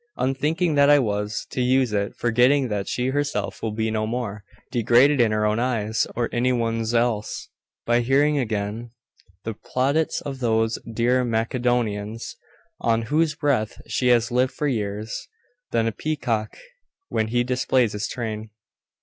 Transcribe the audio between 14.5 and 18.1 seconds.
for years, than a peacock when he displays his